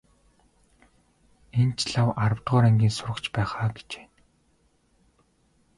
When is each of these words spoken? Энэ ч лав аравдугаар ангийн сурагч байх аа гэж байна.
Энэ 1.61 1.73
ч 1.77 1.81
лав 1.93 2.09
аравдугаар 2.23 2.65
ангийн 2.69 2.93
сурагч 2.95 3.25
байх 3.35 3.51
аа 3.61 3.69
гэж 3.77 3.89
байна. 3.91 4.11